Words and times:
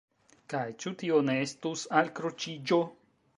Kaj 0.53 0.61
ĉu 0.83 0.93
tio 1.01 1.19
ne 1.27 1.35
estus 1.49 1.85
alkroĉiĝo? 2.01 2.81